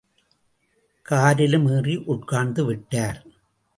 காரிலும் 1.05 1.67
ஏறி 1.67 1.95
உட்கார்ந்து 2.05 2.65
விட்டார். 2.65 3.21